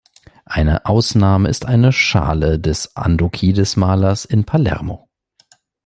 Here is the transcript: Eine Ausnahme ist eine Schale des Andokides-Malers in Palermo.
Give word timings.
Eine 0.47 0.87
Ausnahme 0.87 1.47
ist 1.47 1.67
eine 1.67 1.93
Schale 1.93 2.57
des 2.59 2.95
Andokides-Malers 2.95 4.25
in 4.25 4.45
Palermo. 4.45 5.07